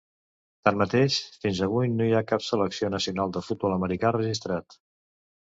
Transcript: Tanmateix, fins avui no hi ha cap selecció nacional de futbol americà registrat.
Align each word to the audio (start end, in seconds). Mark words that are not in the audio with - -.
Tanmateix, 0.67 1.17
fins 1.43 1.59
avui 1.67 1.91
no 1.99 2.07
hi 2.07 2.15
ha 2.15 2.23
cap 2.33 2.45
selecció 2.47 2.89
nacional 2.97 3.37
de 3.37 3.47
futbol 3.51 3.77
americà 3.79 4.15
registrat. 4.21 4.81